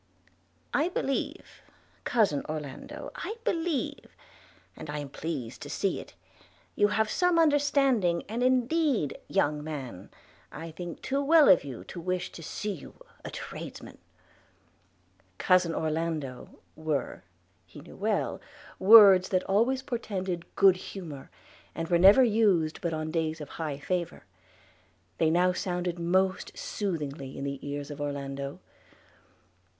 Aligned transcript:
'I 0.73 0.89
believe, 0.89 1.61
cousin 2.05 2.43
Orlando, 2.49 3.11
I 3.13 3.35
believe– 3.43 4.15
and 4.75 4.89
I 4.89 4.97
am 4.97 5.09
pleased 5.09 5.61
to 5.61 5.69
see 5.69 5.99
it– 5.99 6.15
you 6.75 6.87
have 6.87 7.07
some 7.11 7.37
understanding; 7.37 8.23
and 8.27 8.41
indeed, 8.41 9.15
young 9.27 9.63
man, 9.63 10.09
I 10.51 10.71
think 10.71 11.03
too 11.03 11.21
well 11.23 11.47
of 11.47 11.63
you 11.63 11.83
to 11.83 12.01
wish 12.01 12.31
to 12.31 12.41
see 12.41 12.71
you 12.71 12.95
a 13.23 13.29
tradesman.' 13.29 13.99
'Cousin 15.37 15.75
Orlando,' 15.75 16.61
were, 16.75 17.21
he 17.67 17.79
well 17.81 18.41
knew, 18.79 18.87
words 18.87 19.29
that 19.29 19.43
always 19.43 19.83
portended 19.83 20.45
good 20.55 20.77
humour, 20.77 21.29
and 21.75 21.89
were 21.89 21.99
never 21.99 22.23
used 22.23 22.81
but 22.81 22.91
on 22.91 23.11
days 23.11 23.39
of 23.39 23.49
high 23.49 23.77
favour. 23.77 24.23
They 25.19 25.29
now 25.29 25.53
sounded 25.53 25.99
most 25.99 26.57
soothingly 26.57 27.37
in 27.37 27.43
the 27.43 27.59
ears 27.61 27.91
of 27.91 28.01
Orlando. 28.01 28.59